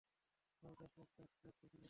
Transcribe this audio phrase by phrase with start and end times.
[0.63, 1.79] ওনার just এক cup black coffee লাগবে।